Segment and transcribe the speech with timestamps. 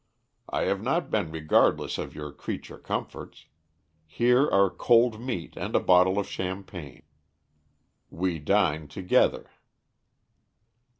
[0.49, 3.45] I have not been regardless of your creature comforts.
[4.07, 7.03] Here are cold meat and a bottle of champagne.
[8.09, 9.51] We dine together."